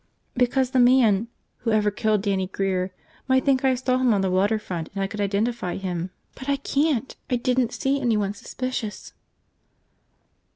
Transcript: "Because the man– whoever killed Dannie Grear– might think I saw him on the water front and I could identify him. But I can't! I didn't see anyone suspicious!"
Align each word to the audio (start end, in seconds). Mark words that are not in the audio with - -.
"Because 0.35 0.71
the 0.71 0.79
man– 0.79 1.27
whoever 1.59 1.91
killed 1.91 2.23
Dannie 2.23 2.47
Grear– 2.47 2.91
might 3.27 3.45
think 3.45 3.63
I 3.63 3.75
saw 3.75 3.99
him 3.99 4.15
on 4.15 4.21
the 4.21 4.31
water 4.31 4.57
front 4.57 4.89
and 4.95 5.03
I 5.03 5.05
could 5.05 5.21
identify 5.21 5.75
him. 5.75 6.09
But 6.33 6.49
I 6.49 6.55
can't! 6.55 7.15
I 7.29 7.35
didn't 7.35 7.71
see 7.71 8.01
anyone 8.01 8.33
suspicious!" 8.33 9.13